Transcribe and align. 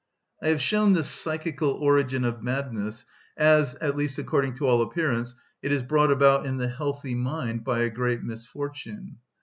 I 0.41 0.47
have 0.47 0.63
shown 0.63 0.93
the 0.93 1.03
psychical 1.03 1.73
origin 1.73 2.23
of 2.25 2.41
madness 2.41 3.05
as, 3.37 3.75
at 3.75 3.95
least 3.95 4.17
according 4.17 4.55
to 4.55 4.65
all 4.65 4.81
appearance, 4.81 5.35
it 5.61 5.71
is 5.71 5.83
brought 5.83 6.11
about 6.11 6.43
in 6.47 6.57
the 6.57 6.69
healthy 6.69 7.13
mind 7.13 7.63
by 7.63 7.81
a 7.81 7.91
great 7.91 8.23
misfortune. 8.23 9.17